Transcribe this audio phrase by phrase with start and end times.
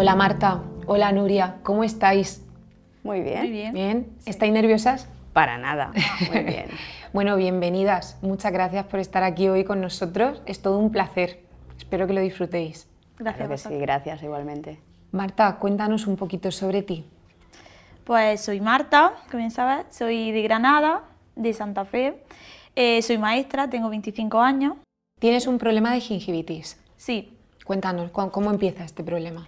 [0.00, 2.42] Hola Marta, hola Nuria, ¿cómo estáis?
[3.02, 3.40] Muy bien.
[3.40, 3.74] Muy bien.
[3.74, 4.08] ¿Bien?
[4.24, 5.06] ¿Estáis nerviosas?
[5.34, 5.92] Para nada.
[6.32, 6.68] Muy bien.
[7.12, 8.16] Bueno, bienvenidas.
[8.22, 10.40] Muchas gracias por estar aquí hoy con nosotros.
[10.46, 11.40] Es todo un placer.
[11.76, 12.88] Espero que lo disfrutéis.
[13.18, 13.46] Gracias.
[13.46, 14.80] Claro que sí, gracias igualmente.
[15.12, 17.04] Marta, cuéntanos un poquito sobre ti.
[18.04, 21.02] Pues soy Marta, como bien sabes, soy de Granada,
[21.36, 22.24] de Santa Fe.
[22.74, 24.78] Eh, soy maestra, tengo 25 años.
[25.18, 26.80] Tienes un problema de gingivitis.
[26.96, 29.46] Sí, Cuéntanos, ¿cu- ¿cómo empieza este problema?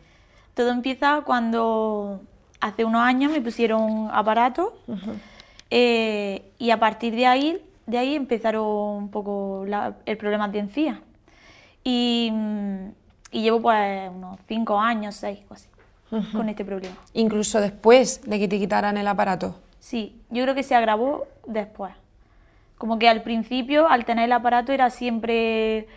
[0.54, 2.20] Todo empieza cuando
[2.60, 4.74] hace unos años me pusieron aparato
[5.70, 10.58] eh, y a partir de ahí, de ahí empezaron un poco la- el problema de
[10.60, 11.00] encía.
[11.84, 12.32] Y,
[13.30, 15.68] y llevo pues unos 5 años, 6 o así,
[16.32, 16.94] con este problema.
[17.14, 19.56] Incluso después de que te quitaran el aparato.
[19.80, 21.92] Sí, yo creo que se agravó después.
[22.78, 25.88] Como que al principio, al tener el aparato, era siempre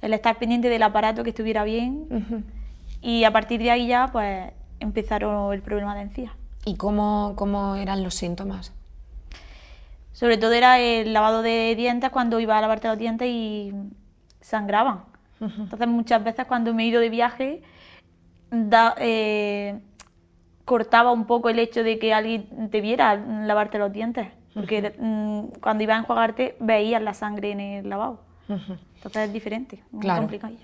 [0.00, 2.44] el estar pendiente del aparato que estuviera bien.
[3.06, 6.32] Y a partir de ahí ya, pues, empezaron el problema de encía.
[6.64, 8.72] ¿Y cómo, cómo eran los síntomas?
[10.12, 13.72] Sobre todo era el lavado de dientes cuando iba a lavarte los dientes y
[14.40, 15.04] sangraban.
[15.40, 17.62] Entonces muchas veces cuando me he ido de viaje,
[18.50, 19.78] da- eh,
[20.64, 24.26] cortaba un poco el hecho de que alguien te viera lavarte los dientes.
[24.52, 28.18] Porque mm, cuando iba a enjuagarte veías la sangre en el lavabo.
[28.48, 30.22] Entonces es diferente, muy Claro.
[30.22, 30.54] complicado.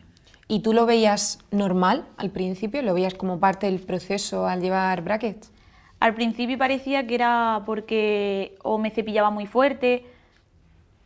[0.52, 2.82] ¿Y tú lo veías normal al principio?
[2.82, 5.50] ¿Lo veías como parte del proceso al llevar brackets?
[5.98, 10.04] Al principio parecía que era porque o me cepillaba muy fuerte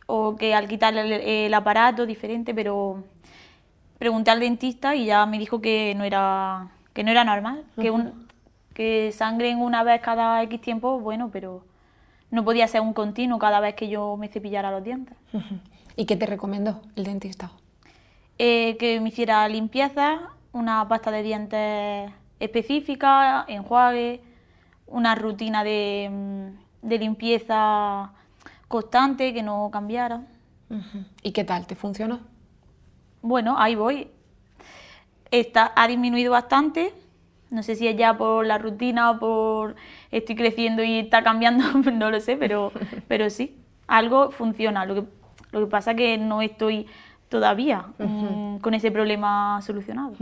[0.05, 1.13] o que al quitarle el,
[1.45, 3.05] el aparato diferente, pero
[3.97, 7.89] pregunté al dentista y ya me dijo que no era, que no era normal, que,
[7.89, 8.27] un,
[8.73, 11.63] que sangren una vez cada X tiempo, bueno, pero
[12.31, 15.15] no podía ser un continuo cada vez que yo me cepillara los dientes.
[15.95, 17.49] ¿Y qué te recomendó el dentista?
[18.39, 20.19] Eh, que me hiciera limpieza,
[20.53, 24.21] una pasta de dientes específica, enjuague,
[24.85, 28.11] una rutina de, mm, de limpieza
[28.67, 30.21] constante, que no cambiara.
[31.23, 31.65] ¿Y qué tal?
[31.65, 32.19] ¿Te funcionó?
[33.21, 34.09] Bueno, ahí voy.
[35.31, 36.93] Está, ha disminuido bastante.
[37.49, 39.75] No sé si es ya por la rutina o por
[40.11, 42.71] estoy creciendo y está cambiando, no lo sé, pero,
[43.07, 44.85] pero sí, algo funciona.
[44.85, 45.03] Lo que,
[45.51, 46.87] lo que pasa es que no estoy
[47.29, 50.13] todavía mm, con ese problema solucionado.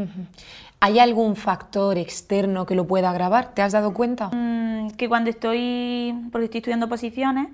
[0.80, 3.54] ¿Hay algún factor externo que lo pueda agravar?
[3.54, 4.30] ¿Te has dado cuenta?
[4.34, 7.50] Mm, que cuando estoy, porque estoy estudiando posiciones,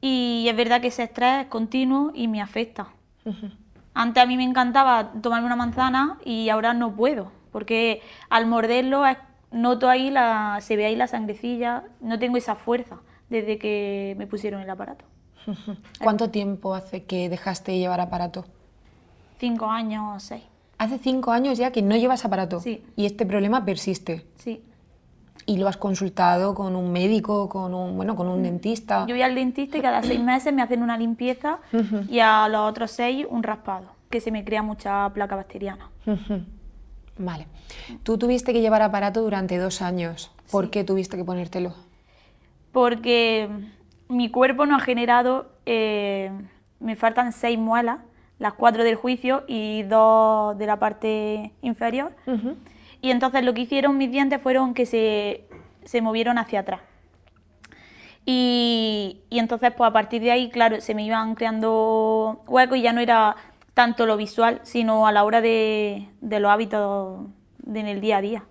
[0.00, 2.88] y es verdad que ese estrés es continuo y me afecta.
[3.94, 8.00] Antes a mí me encantaba tomarme una manzana y ahora no puedo, porque
[8.30, 9.02] al morderlo
[9.50, 12.98] noto ahí la, se ve ahí la sangrecilla, no tengo esa fuerza
[13.28, 15.04] desde que me pusieron el aparato.
[16.00, 18.44] ¿Cuánto tiempo hace que dejaste de llevar aparato?
[19.38, 20.42] Cinco años, seis,
[20.78, 22.84] Hace cinco años ya que no llevas aparato Sí.
[22.96, 24.26] y este problema persiste.
[24.36, 24.62] sí.
[25.46, 29.06] ¿Y lo has consultado con un médico, con un, bueno, con un dentista?
[29.06, 31.60] Yo voy al dentista y cada seis meses me hacen una limpieza
[32.10, 35.88] y a los otros seis un raspado, que se me crea mucha placa bacteriana.
[36.06, 36.42] Ujú.
[37.16, 37.46] Vale.
[38.02, 40.30] Tú tuviste que llevar aparato durante dos años.
[40.50, 41.72] ¿Por qué tuviste que ponértelo?
[42.72, 43.48] porque
[44.08, 46.30] mi cuerpo no ha generado, eh,
[46.80, 47.98] me faltan seis muelas,
[48.38, 52.12] las cuatro del juicio y dos de la parte inferior.
[53.00, 55.44] Y entonces lo que hicieron mis dientes fueron que se,
[55.84, 56.80] se movieron hacia atrás.
[58.24, 62.82] Y, y entonces, pues a partir de ahí, claro, se me iban creando huecos y
[62.82, 63.36] ya no era
[63.74, 67.20] tanto lo visual, sino a la hora de, de los hábitos
[67.58, 68.44] de- en el día a día.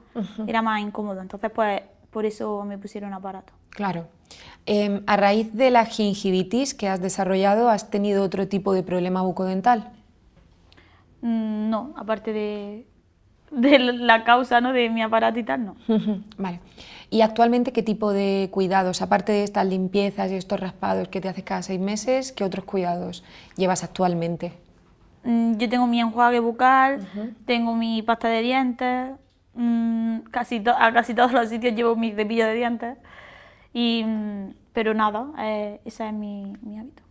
[0.47, 1.21] Era más incómodo.
[1.21, 3.53] Entonces, pues por eso me pusieron aparato.
[3.69, 4.07] Claro.
[4.65, 9.21] Em, a raíz de la gingivitis que has desarrollado, ¿has tenido otro tipo de problema
[9.21, 9.91] bucodental?
[11.21, 12.85] Mm, No, aparte de,
[13.51, 14.73] de la causa ¿no?
[14.73, 15.75] de mi aparato y tal, no.
[16.37, 16.59] Vale.
[17.09, 21.29] ¿Y actualmente qué tipo de cuidados, aparte de estas limpiezas y estos raspados que te
[21.29, 23.23] haces cada seis meses, qué otros cuidados
[23.55, 24.51] llevas actualmente?
[25.23, 27.07] Mm, Yo tengo mi enjuague bucal,
[27.45, 29.11] tengo mi pasta de dientes,
[29.53, 32.97] mm, casi a casi todos los sitios llevo mi cepillo de dientes,
[33.77, 37.03] y, mm, pero nada, eh, ese es mi, mi hábito.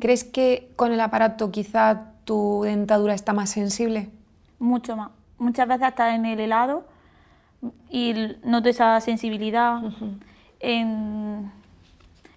[0.00, 4.08] ¿Crees que con el aparato quizá tu dentadura está más sensible?
[4.58, 5.10] Mucho más.
[5.36, 6.86] Muchas veces hasta en el helado
[7.90, 9.82] y noto esa sensibilidad.
[10.60, 11.52] en,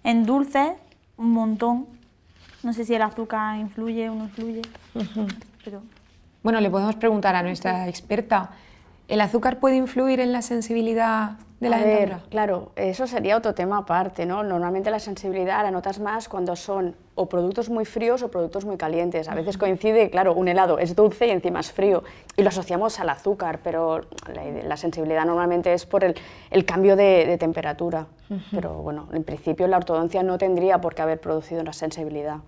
[0.02, 0.72] en dulces,
[1.16, 1.86] un montón.
[2.62, 4.60] No sé si el azúcar influye o no influye,
[5.64, 5.80] pero
[6.42, 8.50] Bueno, le podemos preguntar a nuestra experta
[9.06, 13.54] ¿El azúcar puede influir en la sensibilidad de la A ver, claro, eso sería otro
[13.54, 14.42] tema aparte, ¿no?
[14.42, 18.76] Normalmente la sensibilidad la notas más cuando son o productos muy fríos o productos muy
[18.76, 19.28] calientes.
[19.28, 22.02] A veces coincide, claro, un helado es dulce y encima es frío
[22.36, 24.02] y lo asociamos al azúcar, pero
[24.34, 26.16] la, la sensibilidad normalmente es por el,
[26.50, 28.06] el cambio de, de temperatura.
[28.50, 32.38] Pero bueno, en principio la ortodoncia no tendría por qué haber producido una sensibilidad.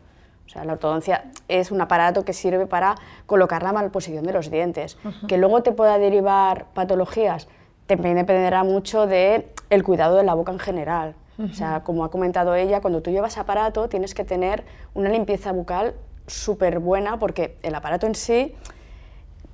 [0.46, 4.50] O sea, la ortodoncia es un aparato que sirve para colocar la malposición de los
[4.50, 4.98] dientes.
[5.28, 7.48] Que luego te pueda derivar patologías,
[7.88, 11.14] dependerá mucho del el cuidado de la boca en general.
[11.38, 15.52] O sea, como ha comentado ella, cuando tú llevas aparato tienes que tener una limpieza
[15.52, 15.92] bucal
[16.26, 18.54] súper buena porque el aparato en sí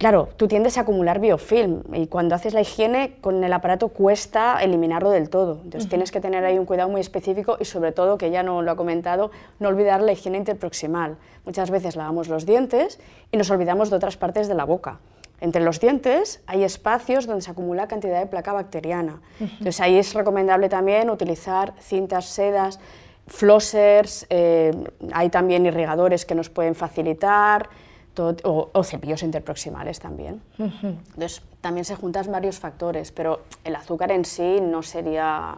[0.02, 4.60] Claro, tú tiendes a acumular biofilm y cuando haces la higiene con el aparato cuesta
[4.60, 5.60] eliminarlo del todo.
[5.62, 8.62] Entonces tienes que tener ahí un cuidado muy específico y sobre todo, que ya no
[8.62, 9.30] lo ha comentado,
[9.60, 11.18] no olvidar la higiene interproximal.
[11.44, 12.98] Muchas veces lavamos los dientes
[13.30, 14.98] y nos olvidamos de otras partes de la boca.
[15.42, 19.20] Entre los dientes hay espacios donde se acumula cantidad de placa bacteriana.
[19.40, 22.78] Entonces ahí es recomendable también utilizar cintas, sedas,
[23.26, 24.70] flossers, eh,
[25.12, 27.68] hay también irrigadores que nos pueden facilitar
[28.14, 30.40] todo- o, o cepillos interproximales también.
[30.58, 35.56] Entonces, también se juntan varios factores, pero el azúcar en sí no sería...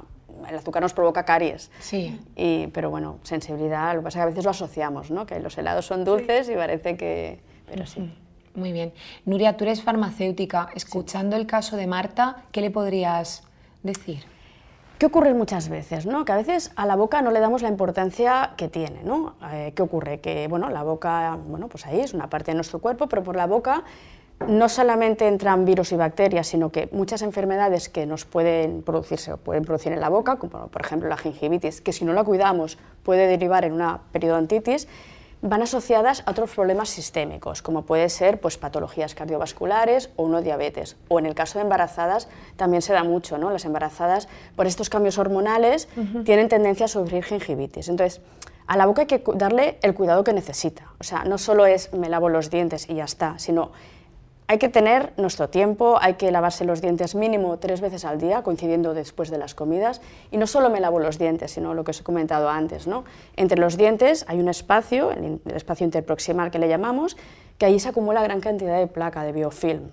[0.49, 1.71] El azúcar nos provoca caries.
[1.81, 2.19] Sí.
[2.37, 5.27] Y, pero bueno, sensibilidad, lo que pasa es que a veces lo asociamos, ¿no?
[5.27, 7.41] Que los helados son dulces y parece que...
[7.67, 8.13] Pero sí.
[8.55, 8.93] Muy bien.
[9.25, 10.69] Nuria, tú eres farmacéutica.
[10.75, 13.43] Escuchando el caso de Marta, ¿qué le podrías
[13.83, 14.25] decir?
[14.99, 16.07] ¿Qué ocurre muchas veces?
[16.07, 16.25] ¿no?
[16.25, 19.03] Que a veces a la boca no le damos la importancia que tiene.
[19.03, 19.35] ¿no?
[19.53, 20.21] Eh, ¿Qué ocurre?
[20.21, 23.35] Que bueno, la boca, bueno, pues ahí es una parte de nuestro cuerpo, pero por
[23.35, 23.83] la boca
[24.47, 29.37] no solamente entran virus y bacterias, sino que muchas enfermedades que nos pueden producirse o
[29.37, 32.79] pueden producir en la boca, como por ejemplo la gingivitis, que si no la cuidamos
[33.03, 34.87] puede derivar en una periodontitis,
[35.45, 40.97] van asociadas a otros problemas sistémicos, como puede ser pues, patologías cardiovasculares o no diabetes.
[41.09, 43.51] O en el caso de embarazadas también se da mucho, ¿no?
[43.51, 44.27] Las embarazadas,
[44.57, 45.87] por estos cambios hormonales,
[46.25, 47.89] tienen tendencia a sufrir gingivitis.
[47.89, 48.23] Entonces,
[48.67, 50.85] a la boca hay que darle el cuidado que necesita.
[50.99, 53.71] O sea, no solo es me lavo los dientes y ya está, sino
[54.47, 58.43] hay que tener nuestro tiempo, hay que lavarse los dientes mínimo tres veces al día,
[58.43, 60.03] coincidiendo después de las comidas.
[60.31, 62.87] Y no solo me lavo los dientes, sino lo que os he comentado antes.
[62.87, 63.05] ¿no?
[63.37, 67.17] Entre los dientes hay un espacio, el, espacio interproximal que le llamamos,
[67.57, 69.91] que ahí se acumula gran cantidad de placa, de biofilm.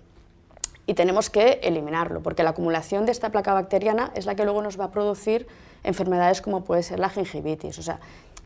[0.86, 4.62] Y tenemos que eliminarlo, porque la acumulación de esta placa bacteriana es la que luego
[4.62, 5.48] nos va a producir
[5.84, 7.80] enfermedades como puede ser la gingivitis.
[7.80, 8.00] O sea,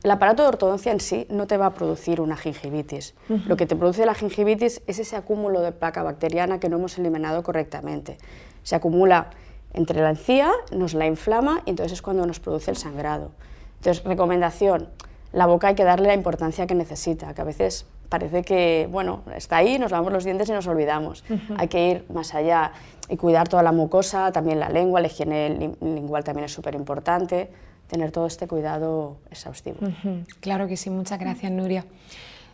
[0.06, 3.16] el aparato de ortodoncia en sí no te va a producir una gingivitis.
[3.48, 7.00] Lo que te produce la gingivitis es ese acúmulo de placa bacteriana que no hemos
[7.00, 8.19] eliminado correctamente.
[8.62, 9.31] Se acumula
[9.74, 13.31] entre la encía, nos la inflama y entonces es cuando nos produce el sangrado.
[13.78, 14.90] Entonces, recomendación,
[15.34, 19.24] la boca hay que darle la importancia que necesita, que a veces parece que, bueno,
[19.36, 21.24] está ahí, nos lavamos los dientes y nos olvidamos.
[21.57, 22.74] Hay que ir más allá
[23.10, 27.50] y cuidar toda la mucosa, también la lengua, la higiene lingual también es súper importante,
[27.87, 29.77] tener todo este cuidado exhaustivo.
[29.81, 31.85] Ujú, Claro que sí, muchas gracias, Nuria.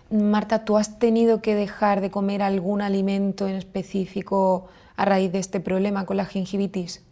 [0.10, 4.68] Marta, ¿tú has tenido que dejar de comer algún alimento en específico
[4.98, 7.04] a raíz de este problema con la gingivitis?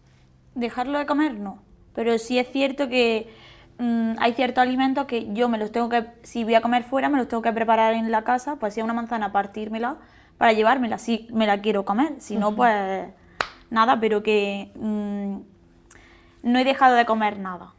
[0.56, 1.60] Dejarlo de comer, no.
[1.94, 3.30] Pero sí es cierto que
[3.78, 7.08] mm, hay ciertos alimentos que yo me los tengo que, si voy a comer fuera,
[7.08, 9.98] me los tengo que preparar en la casa, pues si es una manzana, partírmela
[10.38, 12.16] para llevármela, si me la quiero comer.
[12.20, 13.08] Si no, pues
[13.70, 15.38] nada, pero que mm,
[16.44, 17.74] no he dejado de comer nada.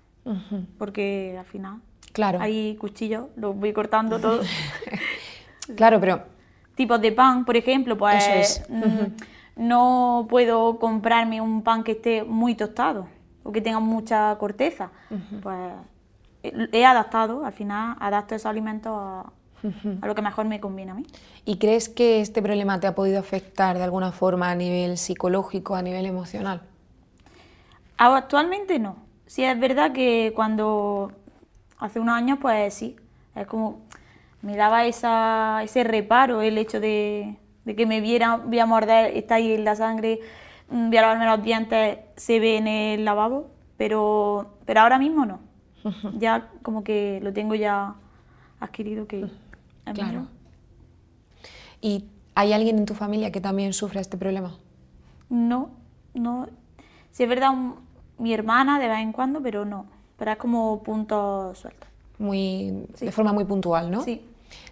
[0.79, 1.81] Porque al final
[2.13, 2.39] Claro.
[2.41, 4.43] hay cuchillos, los voy cortando todo.
[5.77, 6.23] Claro, pero
[6.75, 8.69] tipos de pan, por ejemplo, pues Eso es.
[8.69, 13.07] mm, no puedo comprarme un pan que esté muy tostado
[13.45, 14.91] o que tenga mucha corteza.
[15.43, 15.73] Pues
[16.43, 19.33] he he adaptado, al final adapto esos alimentos a,
[20.01, 21.07] a lo que mejor me conviene a mí.
[21.45, 25.77] ¿y crees que este problema te ha podido afectar de alguna forma a nivel psicológico,
[25.77, 26.63] a nivel emocional?
[27.99, 28.97] Actualmente no.
[29.31, 31.13] Sí es verdad que cuando
[31.79, 32.97] hace unos años, pues sí,
[33.37, 33.79] es como
[34.43, 39.17] me daba esa, ese reparo el hecho de, de que me viera, voy a morder,
[39.17, 40.19] está ahí en la sangre,
[40.69, 43.47] mm, voy a lavarme los dientes, se ve en el lavabo,
[43.77, 45.39] pero, pero ahora mismo no.
[46.19, 47.95] Ya como que lo tengo ya
[48.59, 49.31] adquirido que
[49.95, 50.27] Claro.
[51.81, 54.57] ¿Y hay alguien en tu familia que también sufra este problema?
[55.29, 55.71] No,
[56.15, 56.49] no.
[57.13, 57.90] Sí es verdad, un-
[58.21, 59.87] mi hermana de vez en cuando, pero no.
[60.17, 61.89] Pero es como puntos sueltos.
[62.19, 64.05] Muy, De forma muy puntual, ¿no?
[64.05, 64.23] Sí.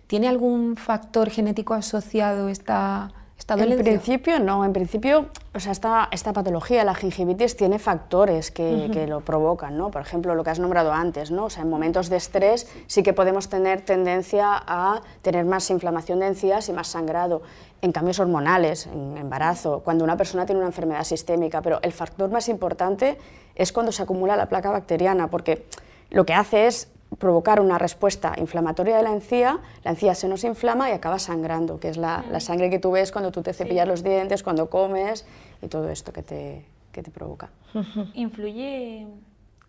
[0.07, 3.11] ¿Tiene algún factor genético asociado esta
[3.55, 8.51] esta En principio no, en principio, o sea, esta, esta patología, la gingivitis, tiene factores
[8.51, 9.91] que, que lo provocan, ¿no?
[9.91, 11.47] Por ejemplo, lo que has nombrado antes, ¿no?
[11.47, 16.21] O sea, en momentos de estrés sí que podemos tener tendencia a tener más inflamación
[16.21, 17.41] de encías y más sangrado.
[17.81, 22.31] En cambios hormonales, en embarazo, cuando una persona tiene una enfermedad sistémica, pero el factor
[22.31, 23.17] más importante
[23.55, 25.65] es cuando se acumula la placa bacteriana, porque
[26.11, 30.45] lo que hace es provocar una respuesta inflamatoria de la encía, la encía se nos
[30.45, 33.53] inflama y acaba sangrando, que es la, la sangre que tú ves cuando tú te
[33.53, 35.27] cepillas los dientes, cuando comes
[35.61, 37.51] y todo esto que te, que te provoca.
[38.15, 39.07] ¿Influye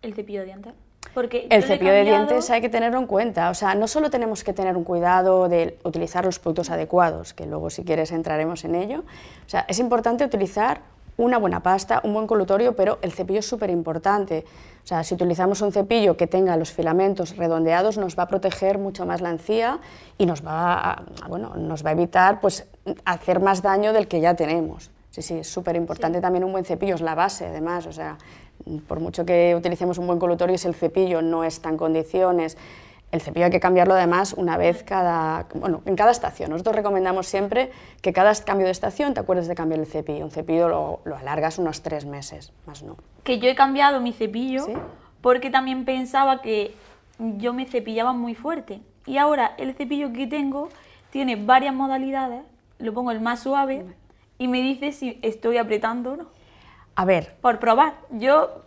[0.02, 0.72] el cepillo de dientes?
[1.14, 4.44] Porque El cepillo de dientes hay que tenerlo en cuenta, o sea, no solo tenemos
[4.44, 8.76] que tener un cuidado de utilizar los productos adecuados, que luego si quieres entraremos en
[8.76, 10.82] ello, o sea, es importante utilizar
[11.20, 14.44] una buena pasta, un buen colutorio, pero el cepillo es súper importante.
[14.82, 18.78] O sea, si utilizamos un cepillo que tenga los filamentos redondeados, nos va a proteger
[18.78, 19.78] mucho más la encía
[20.16, 22.66] y nos va a, bueno, nos va a evitar pues,
[23.04, 24.90] hacer más daño del que ya tenemos.
[25.10, 28.16] Sí, sí, es súper importante también un buen cepillo, es la base además, o sea,
[28.86, 32.56] por mucho que utilicemos un buen colutorio, si el cepillo no está en condiciones,
[33.12, 36.50] el cepillo hay que cambiarlo además una vez cada, bueno, en cada estación.
[36.50, 37.70] Nosotros recomendamos siempre
[38.02, 40.24] que cada cambio de estación te acuerdes de cambiar el cepillo.
[40.24, 42.96] Un cepillo lo, lo alargas unos tres meses, más no.
[43.24, 44.72] que yo he cambiado mi cepillo ¿Sí?
[45.22, 46.74] porque también pensaba que
[47.18, 48.80] yo me cepillaba muy fuerte.
[49.06, 50.68] Y ahora el cepillo que tengo
[51.10, 52.42] tiene varias modalidades,
[52.78, 53.84] lo pongo el más suave
[54.38, 56.26] y me dice si estoy apretando o no.
[56.94, 57.94] A ver, Por probar.
[58.10, 58.62] Yo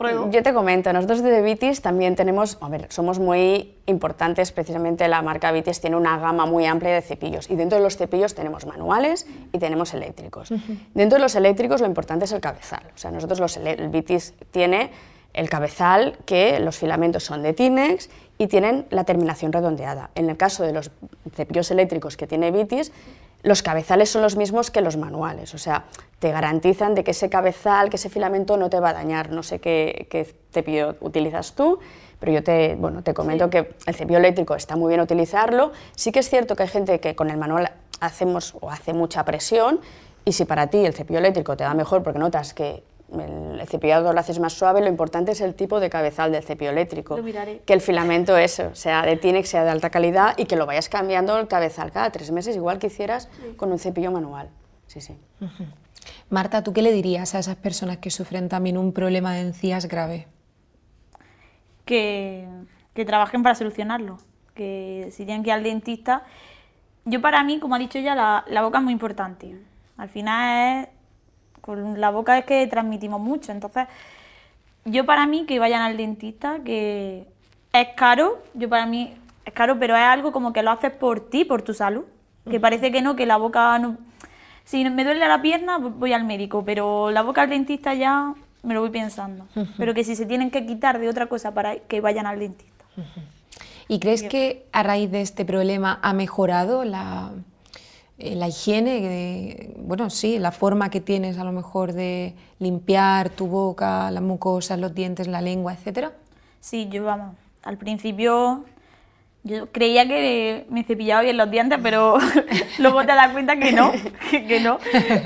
[0.00, 0.30] pruebo.
[0.30, 5.22] Yo te comento, nosotros de Vitis también tenemos, a ver, somos muy importantes, precisamente la
[5.22, 8.66] marca Vitis tiene una gama muy amplia de cepillos y dentro de los cepillos tenemos
[8.66, 10.52] manuales y tenemos eléctricos.
[10.94, 14.34] Dentro de los eléctricos lo importante es el cabezal, o sea, nosotros los el Vitis
[14.50, 14.90] tiene
[15.32, 20.10] el cabezal que los filamentos son de Tinex y tienen la terminación redondeada.
[20.14, 20.90] En el caso de los
[21.34, 22.90] cepillos eléctricos que tiene Vitis,
[23.42, 25.84] los cabezales son los mismos que los manuales, o sea,
[26.18, 29.30] te garantizan de que ese cabezal, que ese filamento no te va a dañar.
[29.30, 31.78] No sé qué, qué cepillo utilizas tú,
[32.18, 35.72] pero yo te, bueno, te comento que el cepillo eléctrico está muy bien utilizarlo.
[35.96, 39.24] Sí que es cierto que hay gente que con el manual hacemos o hace mucha
[39.24, 39.80] presión
[40.26, 43.68] y si para ti el cepillo eléctrico te da mejor porque notas que el, el
[43.68, 47.16] cepillado lo haces más suave, lo importante es el tipo de cabezal del cepillo eléctrico.
[47.16, 47.62] Lo miraré.
[47.66, 50.88] Que el filamento eso, sea de Tinex, sea de alta calidad y que lo vayas
[50.88, 54.48] cambiando el cabezal cada tres meses, igual que hicieras con un cepillo manual.
[54.86, 55.16] Sí, sí.
[56.28, 59.86] Marta, ¿tú qué le dirías a esas personas que sufren también un problema de encías
[59.86, 60.26] grave?
[61.90, 62.46] que,
[62.94, 64.18] que trabajen para solucionarlo.
[64.54, 66.22] Que si tienen que ir al dentista.
[67.04, 69.60] Yo, para mí, como ha dicho ella, la, la boca es muy importante.
[69.96, 70.88] Al final, es,
[71.70, 73.52] con la boca es que transmitimos mucho.
[73.52, 73.86] Entonces,
[74.84, 77.26] yo, para mí, que vayan al dentista, que
[77.72, 78.42] es caro.
[78.54, 81.62] Yo, para mí, es caro, pero es algo como que lo haces por ti, por
[81.62, 82.04] tu salud.
[82.50, 83.96] Que parece que no, que la boca no.
[84.64, 88.74] Si me duele la pierna, voy al médico, pero la boca al dentista ya me
[88.74, 89.46] lo voy pensando.
[89.76, 92.84] Pero que si se tienen que quitar de otra cosa para que vayan al dentista.
[93.86, 97.30] ¿Y crees que a raíz de este problema ha mejorado la,
[98.20, 99.00] eh, la higiene?
[99.00, 104.22] de- bueno, sí, la forma que tienes a lo mejor de limpiar tu boca, las
[104.22, 106.12] mucosas, los dientes, la lengua, etcétera.
[106.60, 108.64] Sí, yo vamos, al principio
[109.42, 112.18] yo creía que me cepillaba bien los dientes, pero
[112.78, 113.90] luego te das cuenta que no,
[114.30, 114.78] que no.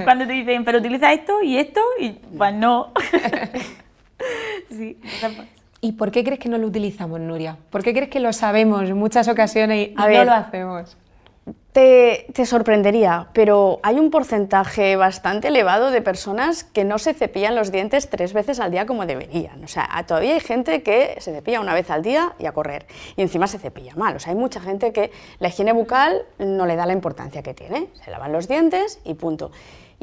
[0.04, 2.92] Cuando te dicen, pero utiliza esto y esto, y pues no.
[4.70, 4.96] Sí,
[5.80, 7.58] ¿Y por qué crees que no lo utilizamos, Nuria?
[7.70, 10.26] ¿Por qué crees que lo sabemos en muchas ocasiones y A no ver.
[10.26, 10.96] lo hacemos?
[11.72, 17.72] Te, sorprendería, pero hay un porcentaje bastante elevado de personas que no se cepillan los
[17.72, 19.62] dientes tres veces al día como deberían.
[19.64, 22.86] O sea, todavía hay gente que se cepilla una vez al día y a correr.
[23.16, 24.14] Y encima se cepilla mal.
[24.14, 25.10] O sea, hay mucha gente que
[25.40, 27.88] la higiene bucal no le da la importancia que tiene.
[28.04, 29.50] Se lavan los dientes y punto.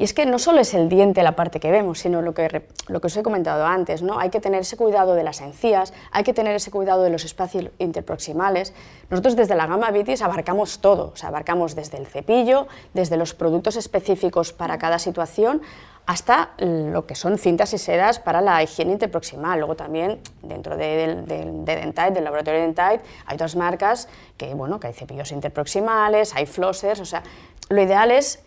[0.02, 2.66] Y es que no solo es el diente la parte que vemos, sino lo que,
[2.88, 4.18] lo que os he comentado antes, ¿no?
[4.18, 7.24] Hay que tener ese cuidado de las encías, hay que tener ese cuidado de los
[7.24, 8.74] espacios interproximales.
[9.10, 13.32] Nosotros desde la gama Vitis abarcamos todo, o sea, abarcamos desde el cepillo, desde los
[13.32, 15.62] productos específicos para cada situación,
[16.04, 19.56] hasta lo que son cintas y sedas para la higiene interproximal.
[19.60, 24.52] Luego también dentro de, del- de Dentite, del laboratorio de Dentite, hay otras marcas que,
[24.54, 27.22] bueno, que hay cepillos interproximales, hay flossers, o sea,
[27.68, 28.42] lo ideal es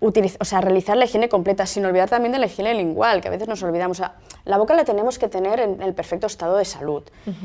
[0.00, 3.30] o sea, realizar la higiene completa, sin olvidar también de la higiene lingual, que a
[3.30, 3.98] veces nos olvidamos.
[3.98, 4.14] O sea,
[4.44, 7.02] la boca la tenemos que tener en el perfecto estado de salud.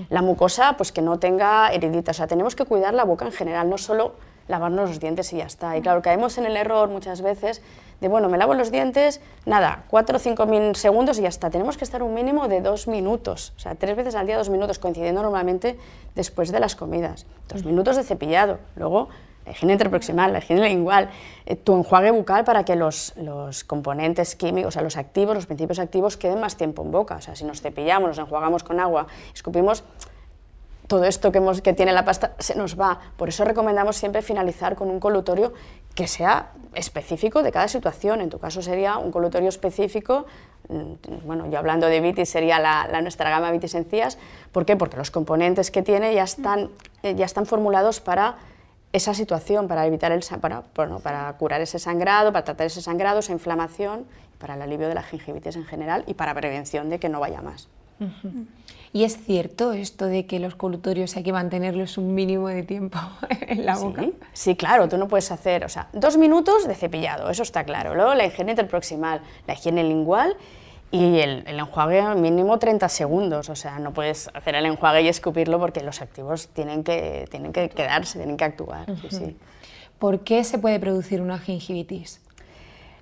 [0.09, 2.15] La mucosa, pues que no tenga heriditas.
[2.15, 4.13] O sea, tenemos que cuidar la boca en general, no solo
[4.47, 5.75] lavarnos los dientes y ya está.
[5.75, 7.61] Y claro, caemos en el error muchas veces
[7.99, 11.49] de, bueno, me lavo los dientes, nada, cuatro o cinco min- segundos y ya está.
[11.49, 14.49] Tenemos que estar un mínimo de dos minutos, o sea, tres veces al día dos
[14.49, 15.79] minutos, coincidiendo normalmente
[16.13, 17.25] después de las comidas.
[17.47, 18.59] Dos minutos de cepillado.
[18.75, 19.09] Luego
[19.51, 21.09] higiene interproximal, la higiene lingual,
[21.45, 25.45] eh, tu enjuague bucal para que los, los, componentes químicos, o sea, los activos, los
[25.45, 27.15] principios activos queden más tiempo en boca.
[27.15, 29.83] O sea, si nos cepillamos, nos enjuagamos con agua, escupimos,
[30.87, 32.99] todo esto que, hemos, que tiene la pasta se nos va.
[33.17, 35.53] Por eso recomendamos siempre finalizar con un colutorio
[35.95, 38.21] que sea específico de cada situación.
[38.21, 40.25] En tu caso sería un colutorio específico,
[40.69, 44.17] mm, bueno, yo hablando de vitis sería la, nuestra gama vitis encías.
[44.51, 44.75] ¿Por qué?
[44.75, 46.69] Porque los componentes que tiene ya están,
[47.03, 48.35] eh, ya están formulados para
[48.95, 53.19] esa situación, para evitar el para, bueno, para curar ese sangrado, para tratar ese sangrado,
[53.19, 54.05] esa inflamación,
[54.37, 57.41] para el alivio de la gingivitis en general y para prevención de que no vaya
[57.41, 57.67] más.
[58.93, 62.97] ¿Y es cierto esto de que los colutorios hay que mantenerlos un mínimo de tiempo
[63.41, 64.05] en la boca?
[64.31, 67.95] Sí, claro, tú no puedes hacer, o sea, dos minutos de cepillado, eso está claro.
[67.95, 70.37] Luego la higiene interproximal, la higiene lingual
[70.91, 75.59] y el, enjuague mínimo 30 segundos, o sea, no puedes hacer el enjuague y escupirlo
[75.59, 78.85] porque los activos tienen que, tienen que quedarse, tienen que actuar.
[79.99, 82.21] ¿Por qué se puede producir una gingivitis?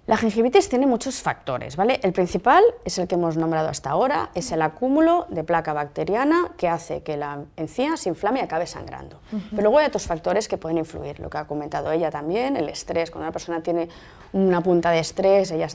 [0.06, 2.02] La gingivitis tiene muchos factores, ¿vale?
[2.04, 6.52] El principal es el que hemos nombrado hasta ahora, es el acúmulo de placa bacteriana
[6.58, 9.22] que hace que la encía se inflame y acabe sangrando.
[9.52, 12.68] Pero luego hay otros factores que pueden influir, lo que ha comentado ella también, el
[12.68, 13.12] estrés.
[13.12, 13.88] Cuando una persona tiene
[14.34, 15.70] una punta de estrés, ella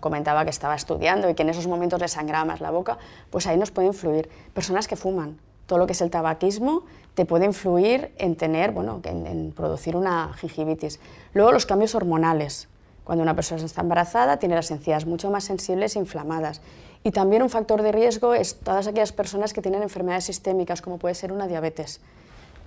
[0.00, 2.98] comentaba que estaba estudiando y que en esos momentos le sangraba más la boca,
[3.30, 4.28] pues ahí nos puede influir.
[4.54, 6.82] Personas que fuman, todo lo que es el tabaquismo
[7.14, 10.98] te puede influir en tener, bueno, en, en producir una gingivitis.
[11.32, 12.68] Luego los cambios hormonales,
[13.08, 16.60] cuando una persona está embarazada tiene las encías mucho más sensibles e inflamadas.
[17.02, 20.98] Y también un factor de riesgo es todas aquellas personas que tienen enfermedades sistémicas, como
[20.98, 22.02] puede ser una diabetes.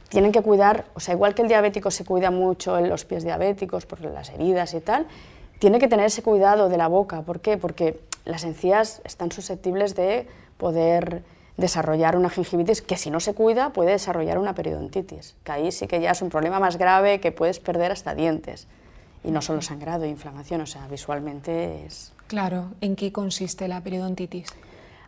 [0.10, 3.24] Tienen que cuidar, o sea, igual que el diabético se cuida mucho en los pies
[3.24, 5.06] diabéticos por las heridas y tal,
[5.60, 7.22] tiene que tener ese cuidado de la boca.
[7.22, 7.58] ¿Por qué?
[7.58, 11.22] Porque las encías están susceptibles de poder
[11.58, 15.86] desarrollar una gingivitis que si no se cuida puede desarrollar una periodontitis, que ahí sí
[15.86, 18.68] que ya es un problema más grave que puedes perder hasta dientes
[19.24, 22.13] y no solo sangrado e inflamación, o sea, visualmente es...
[22.28, 24.48] Claro, ¿en qué consiste la periodontitis?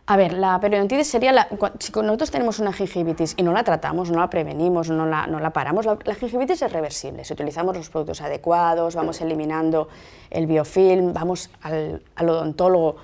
[0.06, 4.10] A ver, la periodontitis sería, la, si nosotros tenemos una gingivitis y no la tratamos,
[4.10, 7.24] no la prevenimos, no la, no la paramos, la, gingivitis es reversible.
[7.24, 9.88] Si utilizamos los productos adecuados, vamos eliminando
[10.30, 12.96] el biofilm, vamos al, al odontólogo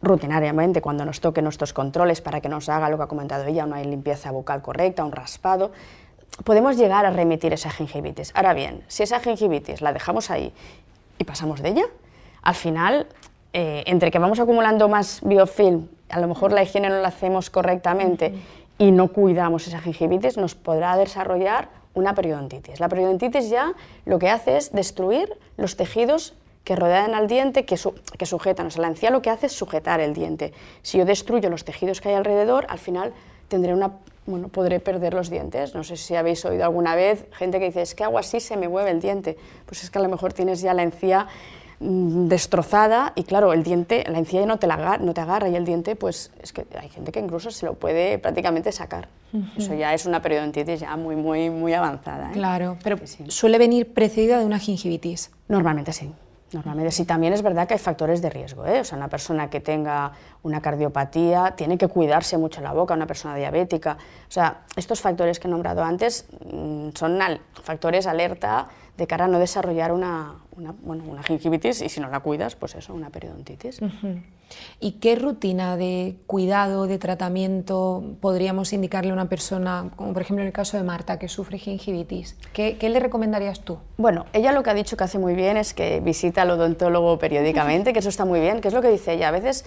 [0.00, 3.64] rutinariamente cuando nos toque nuestros controles para que nos haga lo que ha comentado ella,
[3.64, 5.72] una limpieza bucal correcta, un raspado,
[6.44, 8.32] podemos llegar a remitir esa gingivitis.
[8.34, 10.52] Ahora bien, si esa gingivitis la dejamos ahí
[11.18, 11.84] y pasamos de ella,
[12.42, 13.06] al final,
[13.52, 17.50] eh, entre que vamos acumulando más biofilm, a lo mejor la higiene no la hacemos
[17.50, 18.34] correctamente
[18.78, 22.80] y no cuidamos esa gingivitis, nos podrá desarrollar una periodontitis.
[22.80, 23.74] La periodontitis ya
[24.06, 27.78] lo que hace es destruir los tejidos que rodean al diente, que,
[28.18, 28.66] que sujetan.
[28.66, 30.52] O sea, la encía lo que hace es sujetar el diente.
[30.82, 33.12] Si yo destruyo los tejidos que hay alrededor, al final
[33.48, 33.92] tendré una
[34.26, 35.74] bueno, podré perder los dientes.
[35.74, 38.56] No sé si habéis oído alguna vez gente que dice, es que hago así, se
[38.56, 39.36] me mueve el diente.
[39.66, 41.26] Pues es que a lo mejor tienes ya la encía
[41.80, 45.56] mm, destrozada y claro, el diente, la encía no te, la, no te agarra y
[45.56, 49.08] el diente, pues es que hay gente que incluso se lo puede prácticamente sacar.
[49.56, 52.28] Eso ya es una periodontitis ya muy, muy, muy avanzada.
[52.28, 52.34] ¿eh?
[52.34, 55.30] Claro, pero suele venir precedida de una gingivitis.
[55.48, 56.12] Normalmente sí.
[56.52, 58.66] Normalmente sí, también es verdad que hay factores de riesgo.
[58.66, 58.80] ¿eh?
[58.80, 60.12] O sea, una persona que tenga
[60.42, 63.96] una cardiopatía tiene que cuidarse mucho la boca, una persona diabética.
[64.28, 67.18] O sea, estos factores que he nombrado antes mm, son
[67.62, 70.34] factores alerta de cara a no desarrollar una,
[70.82, 73.80] bueno, una gingivitis y si no la cuidas, pues eso, una periodontitis.
[74.80, 80.42] ¿Y qué rutina de cuidado, de tratamiento podríamos indicarle a una persona, como por ejemplo
[80.42, 82.36] en el caso de Marta, que sufre gingivitis?
[82.52, 83.78] ¿Qué, qué le recomendarías tú?
[83.96, 87.18] Bueno, ella lo que ha dicho que hace muy bien es que visita al odontólogo
[87.18, 89.28] periódicamente, que eso está muy bien, que es lo que dice ella.
[89.28, 89.64] A veces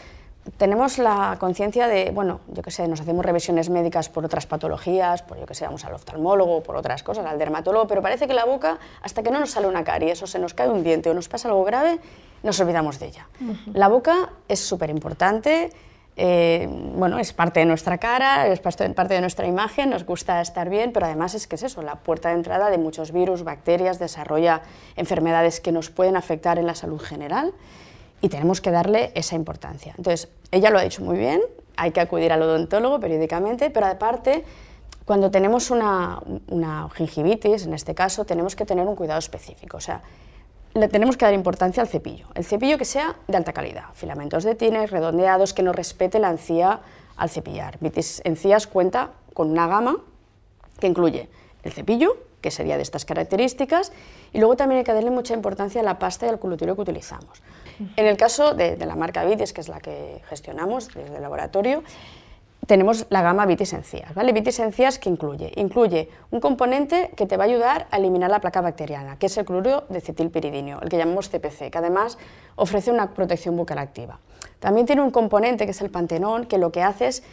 [0.57, 5.21] tenemos la conciencia de, bueno, yo qué sé, nos hacemos revisiones médicas por otras patologías,
[5.23, 8.33] por yo que sé, vamos al oftalmólogo, por otras cosas, al dermatólogo, pero parece que
[8.33, 11.09] la boca, hasta que no nos sale una caries o se nos cae un diente
[11.09, 11.99] o nos pasa algo grave,
[12.43, 13.27] nos olvidamos de ella.
[13.73, 15.71] La boca es súper importante,
[16.17, 20.69] eh, bueno, es parte de nuestra cara, es parte de nuestra imagen, nos gusta estar
[20.69, 23.99] bien, pero además es que es eso, la puerta de entrada de muchos virus, bacterias,
[23.99, 24.61] desarrolla
[24.95, 27.53] enfermedades que nos pueden afectar en la salud general
[28.25, 29.93] y tenemos que darle esa importancia.
[29.99, 31.43] Entonces, ella lo ha dicho muy bien,
[31.77, 34.43] hay que acudir al odontólogo periódicamente, pero aparte,
[35.05, 39.77] cuando tenemos una, una gingivitis, en este caso, tenemos que tener un cuidado específico.
[39.77, 40.01] O sea,
[40.73, 42.25] le tenemos que dar importancia al cepillo.
[42.33, 46.31] El cepillo que sea de alta calidad, filamentos de tines, redondeados, que no respete la
[46.31, 46.79] encía
[47.17, 47.77] al cepillar.
[47.79, 49.97] Vitis Encías cuenta con una gama
[50.79, 51.29] que incluye
[51.61, 53.91] el cepillo, que sería de estas características,
[54.35, 56.81] y luego también hay que darle mucha importancia a la pasta y al colutorio que
[56.81, 57.41] utilizamos.
[57.95, 61.83] En el caso de, la marca Vitis, que es la que gestionamos desde el laboratorio,
[62.67, 64.13] tenemos la gama Vitis Encías.
[64.13, 64.33] ¿vale?
[64.33, 65.53] Vitis Encías, ¿qué incluye?
[65.55, 69.37] Incluye un componente que te va a ayudar a eliminar la placa bacteriana, que es
[69.37, 72.17] el cloruro de cetilpiridinio, el que llamamos CPC, que además
[72.57, 74.19] ofrece una protección bucal activa.
[74.59, 77.23] También tiene un componente que es el pantenón, que lo que hace es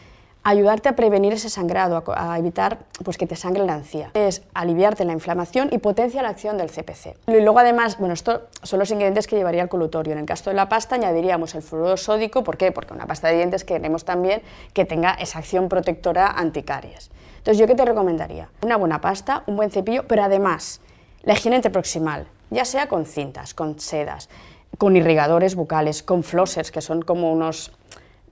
[0.43, 4.11] ayudarte a prevenir ese sangrado, a, evitar pues, que te sangre la encía.
[4.13, 7.15] Es aliviarte la inflamación y potencia la acción del CPC.
[7.27, 10.13] Y luego además, bueno, estos son los ingredientes que llevaría el colutorio.
[10.13, 12.71] En el caso de la pasta añadiríamos el fluoruro sódico, ¿por qué?
[12.71, 14.41] Porque una pasta de dientes queremos también
[14.73, 17.09] que tenga esa acción protectora anticaries.
[17.37, 18.49] Entonces, ¿yo qué te recomendaría?
[18.61, 20.81] Una buena pasta, un buen cepillo, pero además
[21.23, 24.29] la higiene interproximal, ya sea con cintas, con sedas,
[24.77, 27.71] con irrigadores bucales, con flossers, que son como unos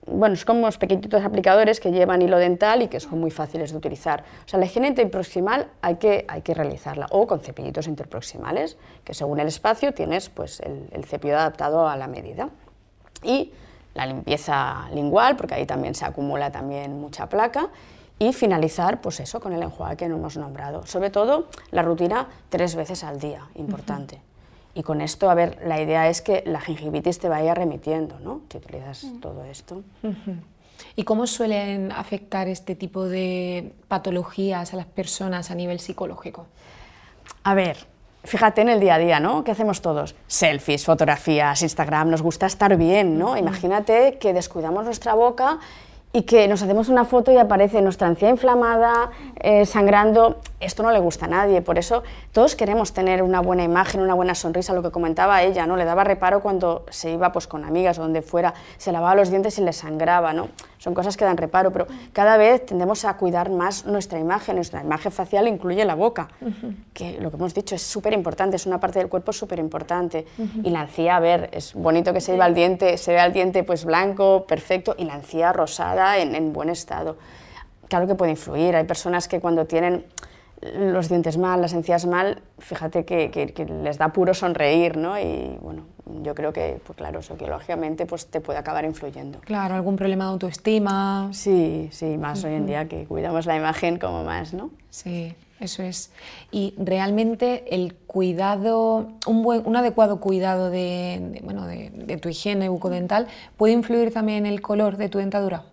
[0.08, 3.72] bueno, es como unos pequeñitos aplicadores que llevan hilo dental y que son muy fáciles
[3.72, 4.24] de utilizar.
[4.46, 9.14] O sea, la higiene interproximal hay que, hay que realizarla, o con cepillitos interproximales, que
[9.14, 12.50] según el espacio tienes pues, el, el cepillo adaptado a la medida.
[13.24, 13.54] Y
[13.94, 17.70] la limpieza lingual, porque ahí también se acumula también mucha placa,
[18.18, 20.86] y finalizar pues eso con el enjuague que no hemos nombrado.
[20.86, 24.22] Sobre todo la rutina tres veces al día, importante.
[24.74, 28.42] Y con esto, a ver, la idea es que la gingivitis te vaya remitiendo, ¿no?
[28.50, 29.20] Si utilizas mm.
[29.20, 29.84] todo esto.
[30.96, 36.48] ¿Y cómo suelen afectar este tipo de patologías a las personas a nivel psicológico?
[37.44, 37.78] A ver,
[38.24, 39.44] fíjate en el día a día, ¿no?
[39.44, 40.16] ¿Qué hacemos todos?
[40.28, 43.38] Selfies, fotografías, Instagram, nos gusta estar bien, ¿no?
[43.38, 45.60] Imagínate que descuidamos nuestra boca
[46.14, 50.92] y que nos hacemos una foto y aparece nuestra encía inflamada, eh, sangrando, esto no
[50.92, 54.74] le gusta a nadie, por eso todos queremos tener una buena imagen, una buena sonrisa,
[54.74, 55.78] lo que comentaba ella, ¿no?
[55.78, 59.30] Le daba reparo cuando se iba pues con amigas o donde fuera, se lavaba los
[59.30, 60.50] dientes y le sangraba, ¿no?
[60.82, 64.82] Son cosas que dan reparo, pero cada vez tendemos a cuidar más nuestra imagen, nuestra
[64.82, 66.30] imagen facial incluye la boca,
[66.92, 70.26] que lo que hemos dicho es súper importante, es una parte del cuerpo súper importante,
[70.64, 73.32] y la encía, a ver, es bonito que se iba al diente, se vea el
[73.32, 77.18] diente pues blanco, perfecto, y la encía rosada en, en buen estado.
[77.88, 80.04] Claro que puede influir, hay personas que cuando tienen
[80.62, 85.20] los dientes mal, las encías mal, fíjate que, les da puro sonreír, ¿no?
[85.20, 85.86] Y bueno,
[86.24, 89.40] yo creo que, pues claro, sociológicamente pues te puede acabar influyendo.
[89.42, 91.30] Claro, algún problema de autoestima.
[91.32, 94.72] Sí, sí, más hoy en día que cuidamos la imagen como más, ¿no?
[94.90, 96.12] Sí, eso es.
[96.52, 102.70] Y realmente el cuidado, un, buen, un adecuado cuidado de, bueno, de, de tu higiene
[102.70, 105.64] bucodental puede influir también en el color de tu dentadura.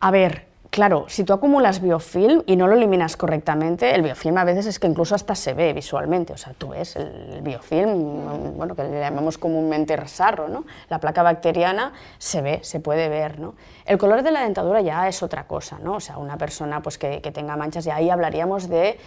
[0.00, 4.44] A ver, Claro, si tú acumulas biofilm y no lo eliminas correctamente, el biofilm a
[4.44, 8.74] veces es que incluso hasta se ve visualmente, o sea, tú ves el biofilm, bueno,
[8.74, 10.64] que le llamamos comúnmente sarro, ¿no?
[10.90, 13.54] La placa bacteriana se ve, se puede ver, ¿no?
[13.86, 15.94] El color de la dentadura ya es otra cosa, ¿no?
[15.94, 18.98] O sea, una persona pues, que, tenga manchas, y ahí hablaríamos de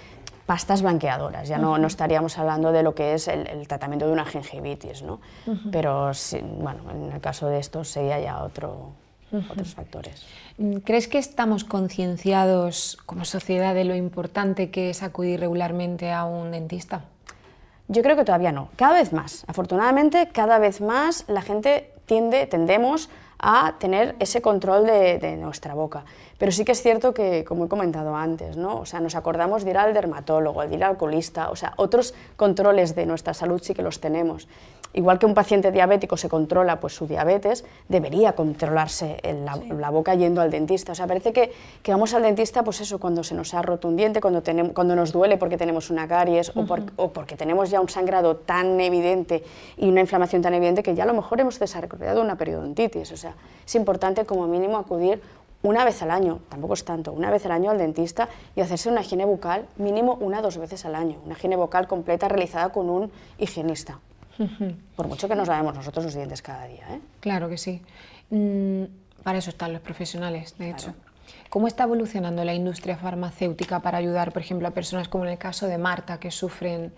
[0.47, 4.25] pastas blanqueadoras, ya no, no, estaríamos hablando de lo que es el, tratamiento de una
[4.25, 5.21] gingivitis, ¿no?
[5.71, 6.11] Pero,
[6.57, 8.89] bueno, en el caso de esto sería ya otro,
[9.33, 10.25] otros factores.
[10.57, 16.25] Mm, ¿Crees que estamos concienciados como sociedad de lo importante que es acudir regularmente a
[16.25, 17.05] un dentista?
[17.87, 19.43] Yo creo que todavía no, cada vez más.
[19.47, 26.03] Afortunadamente, cada vez más la gente tiende, tendemos a tener ese control de, nuestra boca.
[26.37, 28.79] Pero sí que es cierto que, como he comentado antes, ¿no?
[28.79, 32.13] o sea, nos acordamos de ir al dermatólogo, de ir al oculista, o sea, otros
[32.35, 34.49] controles de nuestra salud sí que los tenemos.
[34.93, 40.41] Igual que un paciente diabético se controla pues, su diabetes, debería controlarse la, boca yendo
[40.41, 40.91] al dentista.
[40.91, 43.87] O sea, parece que, que, vamos al dentista pues eso, cuando se nos ha roto
[43.87, 46.65] un diente, cuando, tenemos, cuando nos duele porque tenemos una caries o,
[46.97, 49.43] o, porque tenemos ya un sangrado tan evidente
[49.77, 51.57] y una inflamación tan evidente que ya a lo mejor hemos
[52.01, 53.11] desarrollado una periodontitis.
[53.11, 53.35] O sea,
[53.65, 55.21] es importante como mínimo acudir
[55.63, 58.89] una vez al año, tampoco es tanto, una vez al año al dentista y hacerse
[58.89, 62.69] una higiene bucal mínimo una o dos veces al año, una higiene bucal completa realizada
[62.69, 63.99] con un higienista.
[64.95, 66.83] Por mucho que nos lavemos nosotros los dientes cada día.
[66.89, 67.01] ¿eh?
[67.19, 67.81] Claro que sí.
[68.31, 68.85] Mm,
[69.23, 70.95] para eso están los profesionales, de hecho.
[71.49, 75.37] ¿Cómo está evolucionando la industria farmacéutica para ayudar, por ejemplo, a personas como en el
[75.37, 76.91] caso de Marta, que sufren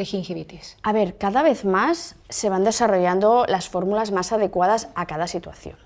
[0.00, 0.76] de gingivitis?
[0.82, 5.76] A ver, cada vez más se van desarrollando las fórmulas más adecuadas a cada situación.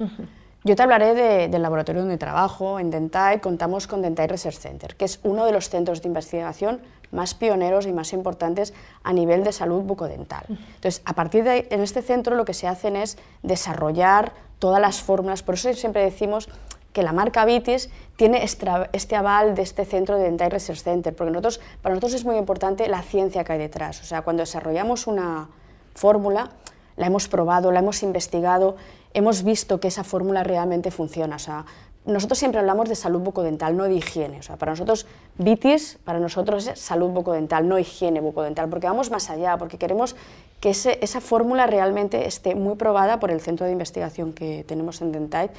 [0.62, 5.05] Yo te hablaré del laboratorio donde trabajo, en Dentai, contamos con Dentai Research Center, que
[5.05, 8.72] es uno de los centros de investigación más pioneros y más importantes
[9.03, 10.44] a nivel de salud bucodental.
[10.48, 14.81] Entonces, a partir de ahí, en este centro lo que se hacen es desarrollar todas
[14.81, 16.48] las fórmulas, por eso siempre decimos
[16.94, 21.33] que la marca Vitis tiene este aval de este centro de Dental Research Center, porque
[21.33, 24.00] nosotros, para nosotros es muy importante la ciencia que hay detrás.
[24.00, 25.48] O sea, cuando desarrollamos una
[25.94, 26.50] fórmula,
[26.96, 28.76] la hemos probado, la hemos investigado,
[29.12, 31.35] hemos visto que esa fórmula realmente funciona.
[31.35, 31.66] O sea,
[32.07, 34.38] nosotros siempre hablamos de salud bucodental, no de higiene.
[34.38, 39.11] O sea, para nosotros, vitis, para nosotros es salud bucodental, no higiene bucodental, porque vamos
[39.11, 40.14] más allá, porque queremos
[40.61, 45.11] que esa fórmula realmente esté muy probada por el centro de investigación que tenemos en
[45.11, 45.50] Dentite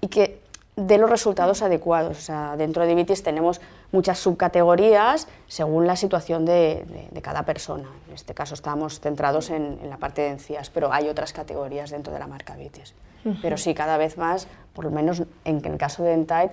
[0.00, 0.43] y que
[0.76, 2.18] dé los resultados adecuados.
[2.18, 3.60] O sea, dentro de Vitis tenemos
[3.92, 6.84] muchas subcategorías según la situación de,
[7.22, 7.88] cada persona.
[8.08, 12.12] En este caso estamos centrados en, la parte de encías, pero hay otras categorías dentro
[12.12, 12.94] de la marca Vitis.
[13.40, 16.50] Pero sí, cada vez más, por lo menos en, el caso de Entide,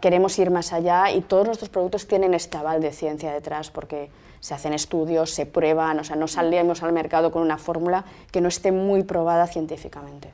[0.00, 4.10] queremos ir más allá y todos nuestros productos tienen este aval de ciencia detrás porque
[4.38, 8.40] se hacen estudios, se prueban, o sea, no salimos al mercado con una fórmula que
[8.40, 10.30] no esté muy probada científicamente.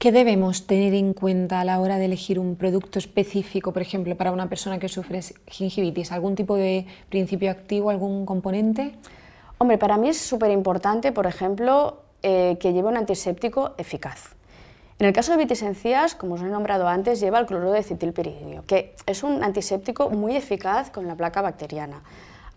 [0.00, 4.16] ¿Qué debemos tener en cuenta a la hora de elegir un producto específico, por ejemplo,
[4.16, 6.10] para una persona que sufre gingivitis?
[6.10, 8.94] ¿Algún tipo de principio activo, algún componente?
[9.58, 14.36] Hombre, para mí es súper importante, por ejemplo, eh, que lleve un antiséptico eficaz.
[14.98, 17.82] En el caso de vitis encías, como os he nombrado antes, lleva el cloruro de
[17.82, 22.02] cetilpiridino, que es un antiséptico muy eficaz con la placa bacteriana.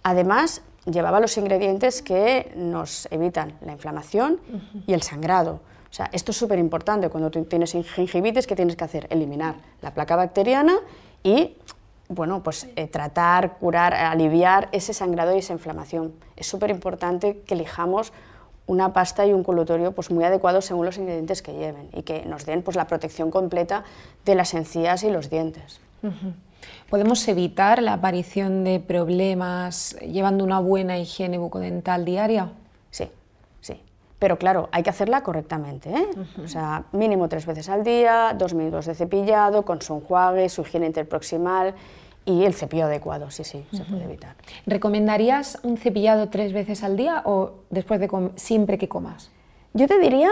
[0.01, 4.39] Además, llevaba los ingredientes que nos evitan la inflamación
[4.87, 5.59] y el sangrado.
[5.93, 9.05] O sea, esto es súper importante cuando tienes gingivitis, ¿qué tienes que hacer?
[9.11, 10.73] Eliminar la placa bacteriana
[11.21, 11.55] y
[12.09, 16.13] bueno, pues eh, tratar, curar, aliviar ese sangrado y esa inflamación.
[16.35, 18.11] Es súper importante que elijamos
[18.65, 22.25] una pasta y un colutorio pues, muy adecuados según los ingredientes que lleven y que
[22.25, 23.83] nos den pues, la protección completa
[24.25, 25.79] de las encías y los dientes.
[26.89, 32.49] ¿Podemos evitar la aparición de problemas llevando una buena higiene bucodental diaria?
[34.23, 36.07] Pero claro, hay que hacerla correctamente, ¿eh?
[36.41, 40.61] o sea, mínimo tres veces al día, dos minutos de cepillado, con su enjuague, su
[40.61, 41.75] higiene interproximal
[42.23, 44.37] y el cepillo adecuado, sí, sí, se puede evitar.
[44.65, 49.29] ¿Recomendarías un cepillado tres veces al día o después de siempre que comas?
[49.73, 50.29] Yo te diría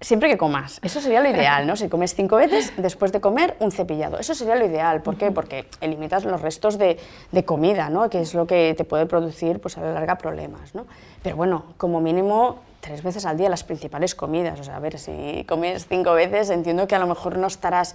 [0.00, 0.80] siempre que comas.
[0.82, 1.76] Eso sería lo ideal, ¿no?
[1.76, 4.18] Si comes cinco veces, después de comer, un cepillado.
[4.18, 5.02] Eso sería lo ideal.
[5.02, 5.30] ¿Por qué?
[5.30, 6.98] Porque eliminas los restos de,
[7.30, 8.10] de, comida, ¿no?
[8.10, 10.86] Que es lo que te puede producir, pues a la larga, problemas, ¿no?
[11.22, 14.58] Pero bueno, como mínimo, tres veces al día las principales comidas.
[14.60, 17.94] O sea, a ver, si comes cinco veces, entiendo que a lo mejor no estarás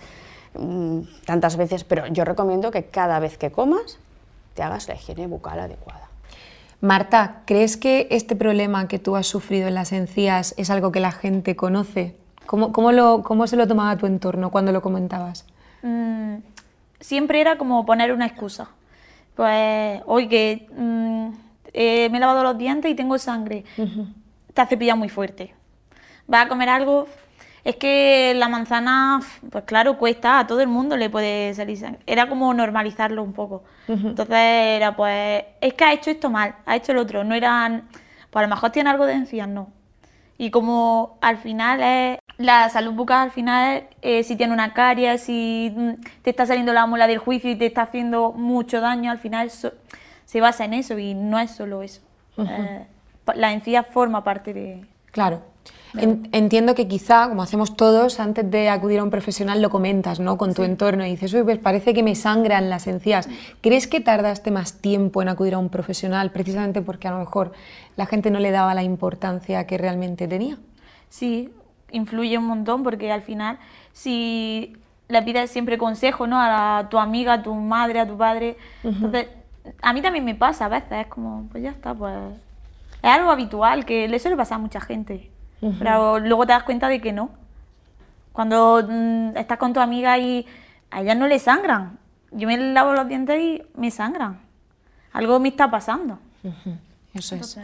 [0.54, 3.98] mm, tantas veces, pero yo recomiendo que cada vez que comas
[4.54, 6.10] te hagas la higiene bucal adecuada.
[6.82, 11.00] Marta, ¿crees que este problema que tú has sufrido en las encías es algo que
[11.00, 12.16] la gente conoce?
[12.46, 15.46] ¿Cómo, cómo, lo, cómo se lo tomaba tu entorno cuando lo comentabas?
[15.82, 16.36] Mm,
[17.00, 18.70] siempre era como poner una excusa.
[19.36, 21.30] Pues, hoy que mm,
[21.74, 23.66] eh, me he lavado los dientes y tengo sangre
[24.56, 25.54] te has cepillado muy fuerte.
[26.26, 27.08] Vas a comer algo,
[27.64, 29.20] es que la manzana,
[29.52, 32.00] pues claro, cuesta, a todo el mundo le puede salir sangre.
[32.08, 33.64] Era como normalizarlo un poco.
[33.88, 37.24] Entonces era, pues, es que ha hecho esto mal, ha hecho el otro.
[37.24, 37.90] No eran,
[38.32, 39.70] pues a lo mejor tiene algo de encías, no.
[40.38, 45.18] Y como al final es, la salud bucal al final es, si tiene una caria,
[45.18, 45.92] si mm,
[46.22, 49.50] te está saliendo la mula del juicio y te está haciendo mucho daño, al final
[49.50, 52.02] se basa en eso y no es solo eso
[53.34, 54.86] la encía forma parte de...
[55.12, 55.42] Claro.
[55.94, 60.38] entiendo que quizá, como hacemos todos, antes de acudir a un profesional lo comentas ¿no?
[60.38, 63.30] con tu entorno y dices, uy, pues parece que me sangran las encías.
[63.62, 67.54] ¿Crees que tardaste más tiempo en acudir a un profesional precisamente porque a lo mejor
[67.96, 70.58] la gente no le daba la importancia que realmente tenía?
[71.10, 71.50] Sí,
[71.92, 73.58] influye un montón porque al final
[73.94, 74.76] si
[75.08, 76.38] le pides siempre consejo ¿no?
[76.40, 79.28] a, tu amiga, a tu madre, a tu padre, entonces
[79.82, 82.14] a mí también me pasa a veces, es como, pues ya está, pues
[83.06, 85.30] es algo habitual, que le suele pasar a mucha gente.
[85.80, 87.30] Pero luego te das cuenta de que no.
[88.32, 90.46] Cuando mm, estás con tu amiga y
[90.92, 91.98] a ella no le sangran.
[92.32, 94.40] Yo me lavo los dientes y me sangran.
[95.14, 96.20] Algo me está pasando.
[97.14, 97.58] Eso es.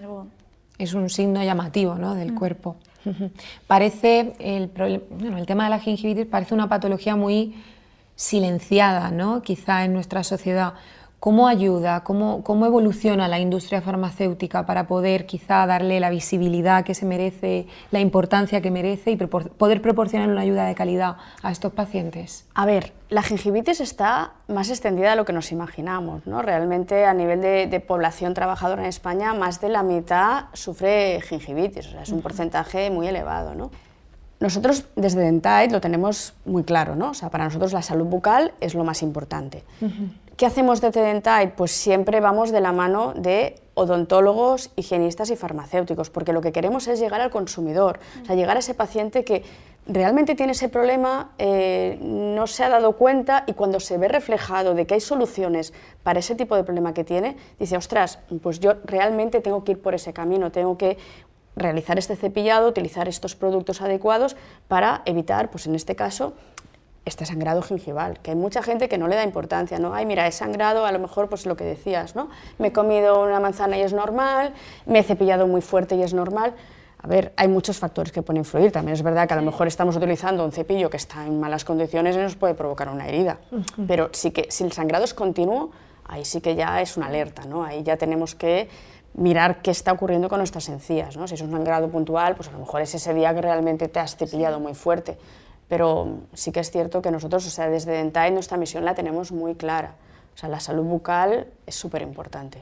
[0.78, 2.16] Es un signo llamativo ¿no?
[2.16, 2.78] del cuerpo.
[3.68, 7.56] Parece, el, bueno, el tema de la gingivitis parece una patología muy
[8.16, 9.42] silenciada, ¿no?
[9.42, 10.76] quizá en nuestra sociedad.
[11.22, 16.96] ¿Cómo ayuda, cómo, cómo, evoluciona la industria farmacéutica para poder quizá darle la visibilidad que
[16.96, 21.74] se merece, la importancia que merece y poder proporcionar una ayuda de calidad a estos
[21.74, 22.46] pacientes?
[22.56, 26.26] A ver, la gingivitis está más extendida de lo que nos imaginamos.
[26.26, 26.42] ¿no?
[26.42, 31.92] Realmente a nivel de, población trabajadora en España, más de la mitad sufre gingivitis, o
[31.92, 33.54] sea, es un porcentaje muy elevado.
[33.54, 33.70] ¿no?
[34.42, 37.12] Nosotros desde Dentite lo tenemos muy claro, ¿no?
[37.12, 39.64] O sea, para nosotros la salud bucal es lo más importante.
[40.38, 41.54] ¿Qué hacemos de Tedentite?
[41.56, 46.88] Pues siempre vamos de la mano de odontólogos, higienistas y farmacéuticos, porque lo que queremos
[46.88, 49.44] es llegar al consumidor, o sea, llegar a ese paciente que
[49.88, 54.74] realmente tiene ese problema, eh, no se ha dado cuenta y cuando se ve reflejado
[54.74, 58.74] de que hay soluciones para ese tipo de problema que tiene, dice, ostras, pues yo
[58.84, 60.98] realmente tengo que ir por ese camino, tengo que
[61.56, 64.36] realizar este cepillado, utilizar estos productos adecuados
[64.68, 66.34] para evitar, pues en este caso,
[67.06, 69.94] este sangrado gingival, que hay mucha gente que no le da importancia, ¿no?
[69.94, 72.30] Ay, mira, he sangrado, a lo mejor pues lo que decías, ¿no?
[72.60, 74.54] Me he comido una manzana y es normal,
[74.86, 76.54] me he cepillado muy fuerte y es normal.
[77.04, 78.72] A ver, hay muchos factores que pueden influir.
[78.72, 81.66] También es verdad que a lo mejor estamos utilizando un cepillo que está en malas
[81.66, 83.40] condiciones y nos puede provocar una herida.
[83.88, 85.72] Pero sí que si el sangrado es continuo,
[86.06, 87.64] ahí sí que ya es una alerta, ¿no?
[87.64, 88.70] Ahí ya tenemos que
[89.16, 91.28] mirar qué está ocurriendo con nuestras encías, ¿no?
[91.28, 94.00] Si es un sangrado puntual, pues a lo mejor es ese día que realmente te
[94.00, 95.18] has cepillado muy fuerte.
[95.72, 99.32] Pero sí que es cierto que nosotros, o sea, desde Dentai nuestra misión la tenemos
[99.32, 99.94] muy clara.
[100.36, 102.62] O sea, la salud bucal es súper importante.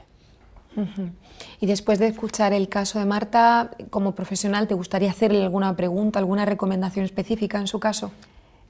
[1.60, 6.20] Y después de escuchar el caso de Marta, como profesional, ¿te gustaría hacerle alguna pregunta,
[6.20, 8.12] alguna recomendación específica en su caso?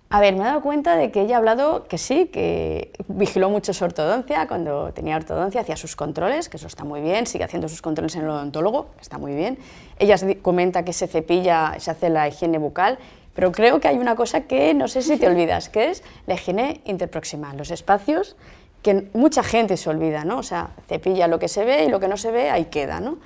[0.08, 3.50] A ver, me he dado cuenta de que ella ha hablado que sí, que vigiló
[3.50, 7.44] mucho su ortodoncia, cuando tenía ortodoncia hacía sus controles, que eso está muy bien, sigue
[7.44, 9.58] haciendo sus controles en el odontólogo, que está muy bien.
[9.98, 12.98] Ella comenta que se cepilla, se hace la higiene bucal,
[13.34, 16.34] pero creo que hay una cosa que no sé si te olvidas, que es la
[16.34, 18.36] higiene interproximal, los espacios
[18.82, 20.38] que mucha gente se olvida, ¿no?
[20.38, 23.00] O sea, cepilla lo que se ve y lo que no se ve ahí queda,
[23.00, 23.18] ¿no?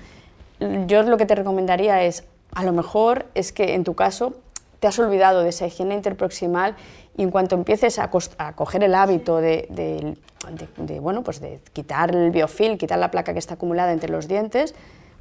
[0.86, 4.34] Yo lo que te recomendaría es, a lo mejor es que en tu caso
[4.80, 6.76] te has olvidado de esa higiene interproximal
[7.16, 10.16] y en cuanto empieces a, coger el hábito de,
[11.00, 14.74] bueno, pues de quitar el biofil, quitar la placa que está acumulada entre los dientes,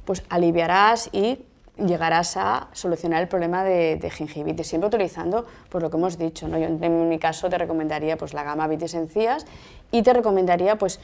[0.04, 1.38] pues aliviarás y
[1.76, 6.46] llegarás a solucionar el problema de, gingivitis, siempre utilizando pues, lo que hemos dicho.
[6.48, 6.58] ¿no?
[6.58, 9.46] Yo en mi caso te recomendaría pues, la gama vitis encías
[9.90, 11.00] y te recomendaría pues,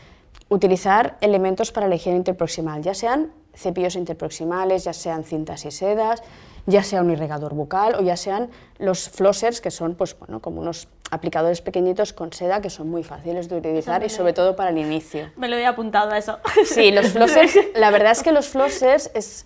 [0.48, 6.22] utilizar elementos para la higiene interproximal, ya sean cepillos interproximales, ya sean cintas y sedas,
[6.66, 10.60] ya sea un irrigador bucal o ya sean los flossers, que son pues, bueno, como
[10.60, 14.70] unos aplicadores pequeñitos con seda que son muy fáciles de utilizar y sobre todo para
[14.70, 15.30] el inicio.
[15.36, 16.38] Me lo he apuntado a eso.
[16.64, 19.44] Sí, los flossers, la verdad es que los flossers es,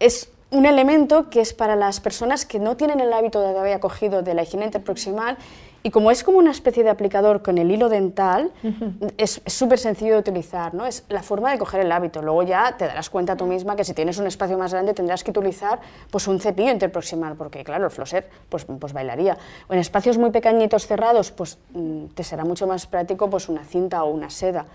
[0.00, 3.80] es un elemento que es para las personas que no tienen el hábito de haber
[3.80, 5.38] cogido de la higiene interproximal
[5.82, 8.52] y como es como una especie de aplicador con el hilo dental,
[9.16, 10.86] es súper sencillo de utilizar, ¿no?
[10.86, 12.22] Es la forma de coger el hábito.
[12.22, 15.24] Luego ya te darás cuenta tú misma que si tienes un espacio más grande tendrás
[15.24, 19.36] que utilizar pues un cepillo interproximal, porque claro, el flosser pues, pues bailaría.
[19.68, 23.64] O en espacios muy pequeñitos cerrados, pues mm, te será mucho más práctico pues una
[23.64, 24.66] cinta o una seda.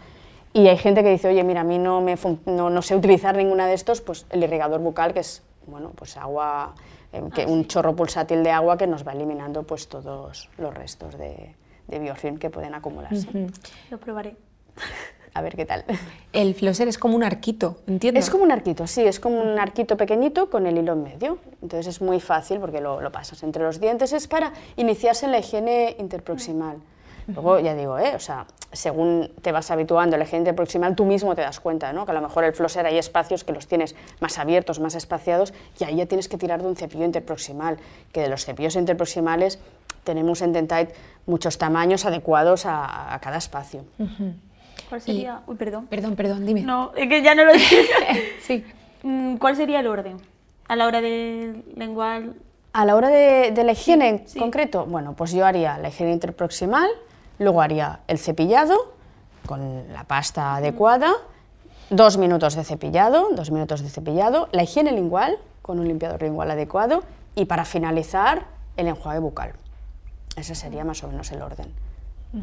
[0.52, 3.38] Y hay gente que dice, oye, mira, a mí no, me no, no sé utilizar
[3.38, 6.74] ninguna de estos, pues el irrigador bucal, que es bueno, pues agua,
[7.14, 10.74] eh, que ah, un chorro pulsátil de agua que nos va eliminando pues todos los
[10.74, 11.56] restos de,
[11.88, 13.28] de biofilm que pueden acumularse.
[13.90, 14.36] Lo probaré.
[15.34, 15.86] A ver qué tal.
[16.34, 18.20] El flosser es como un arquito, entiendo.
[18.20, 21.38] Es como un arquito, sí, es como un arquito pequeñito con el hilo en medio.
[21.62, 24.14] Entonces es muy fácil porque lo, lo pasas entre los dientes.
[24.14, 26.78] Es para iniciarse en la higiene interproximal.
[27.28, 28.14] Luego, ya digo, ¿eh?
[28.16, 31.92] o sea, según te vas habituando a la higiene interproximal, tú mismo te das cuenta,
[31.92, 32.06] ¿no?
[32.06, 35.54] que a lo mejor el flosser hay espacios que los tienes más abiertos, más espaciados,
[35.80, 37.78] y ahí ya tienes que tirar de un cepillo interproximal,
[38.14, 39.60] que de los cepillos interproximales
[40.04, 40.94] tenemos en Dentite
[41.26, 43.84] muchos tamaños adecuados a, cada espacio.
[44.88, 45.42] ¿Cuál sería?
[45.48, 45.88] Uy, perdón.
[45.88, 46.62] Perdón, perdón, dime.
[46.62, 47.86] No, es que ya no lo dije.
[48.42, 48.64] sí.
[49.04, 50.18] Mm, ¿Cuál sería el orden
[50.68, 52.36] a la hora de lengual?
[52.74, 56.90] A la hora de, la higiene en concreto, bueno, pues yo haría la higiene interproximal,
[57.40, 58.94] Luego haría el cepillado
[59.46, 61.14] con la pasta adecuada,
[61.90, 66.52] dos minutos de cepillado, dos minutos de cepillado, la higiene lingual con un limpiador lingual
[66.52, 67.04] adecuado
[67.36, 68.46] y para finalizar
[68.76, 69.54] el enjuague bucal.
[70.36, 71.74] Ese sería más o menos el orden.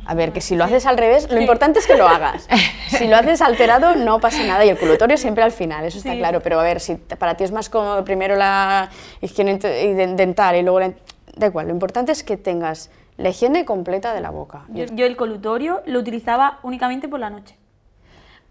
[0.06, 2.48] A ver, que si lo haces al revés, lo importante es que lo hagas.
[2.88, 6.14] Si lo haces alterado, no pasa nada y el culutorio siempre al final, eso está
[6.14, 6.40] claro.
[6.40, 8.88] Pero a ver, si para ti es más cómodo primero la
[9.20, 10.92] higiene dental y luego la...
[11.34, 14.64] Da igual, lo importante es que tengas la higiene completa de la boca.
[14.68, 17.56] Yo, el colutorio lo utilizaba únicamente por la noche,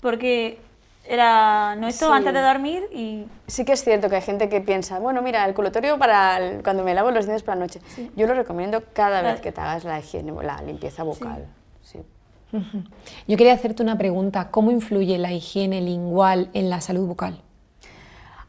[0.02, 0.60] porque
[1.06, 3.26] era nuestro antes de dormir y...
[3.48, 6.84] Sí que es cierto que hay gente que piensa, bueno, mira, el colutorio para cuando
[6.84, 7.82] me lavo los dientes por la noche.
[8.16, 11.46] Yo lo recomiendo cada vez que te hagas la higiene, la limpieza bucal.
[13.28, 17.42] Yo quería hacerte una pregunta, ¿cómo influye la higiene lingual en la salud bucal?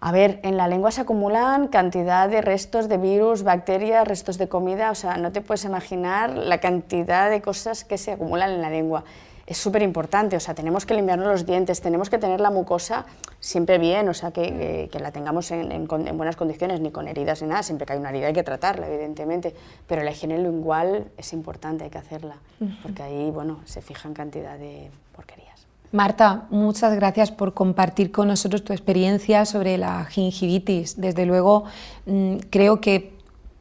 [0.07, 4.49] A ver, en la lengua se acumulan cantidad de restos de virus, bacterias, restos de
[4.49, 8.61] comida, o sea, no te puedes imaginar la cantidad de cosas que se acumulan en
[8.61, 9.05] la lengua.
[9.47, 13.07] Es súper importante, o sea, tenemos que limpiarnos los dientes, tenemos que tener la mucosa
[13.41, 17.63] siempre bien, o sea, que, la tengamos en, buenas condiciones, ni con heridas ni nada,
[17.63, 19.55] siempre que hay una herida hay que tratarla, evidentemente,
[19.87, 22.37] pero la higiene lingual es importante, hay que hacerla,
[22.83, 25.54] porque ahí, bueno, se fijan cantidad de porquerías.
[25.95, 31.01] Marta, muchas gracias por compartir con nosotros tu experiencia sobre la gingivitis.
[31.01, 31.67] Desde luego,
[32.07, 33.13] mm, creo que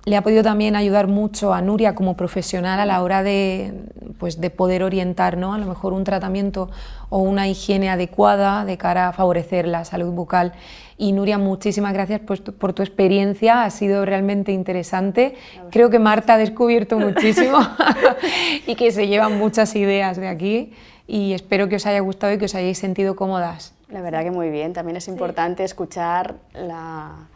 [0.05, 3.71] le ha podido también ayudar mucho a Nuria como profesional a la hora de,
[4.17, 5.53] pues, de poder orientar ¿no?
[5.53, 6.71] a lo mejor un tratamiento
[7.09, 10.53] o una higiene adecuada de cara a favorecer la salud bucal.
[10.97, 15.35] Y Nuria, muchísimas gracias por tu, por tu experiencia, ha sido realmente interesante.
[15.69, 17.59] Creo que Marta ha descubierto muchísimo
[18.65, 20.73] y que se llevan muchas ideas de aquí
[21.07, 23.73] y espero que os haya gustado y que os hayáis sentido cómodas.
[23.89, 27.27] La verdad que muy bien, también es importante escuchar la,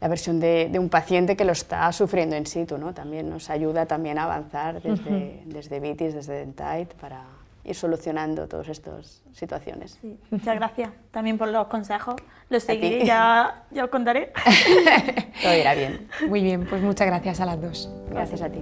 [0.00, 2.94] la versión de, un paciente que lo está sufriendo en situ, ¿no?
[2.94, 7.24] También nos ayuda también a avanzar desde, desde Vitis, desde Dentite, para
[7.64, 9.98] ir solucionando todas estas situaciones.
[10.30, 12.16] muchas gracias también por los consejos.
[12.48, 14.32] Los seguiré, ya, ya os contaré.
[15.42, 16.08] Todo irá bien.
[16.28, 17.90] Muy bien, pues muchas gracias a las dos.
[18.10, 18.60] Gracias a ti.